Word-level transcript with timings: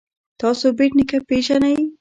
تاسو 0.41 0.65
بېټ 0.77 0.91
نیکه 0.97 1.17
پيژنئ. 1.29 1.75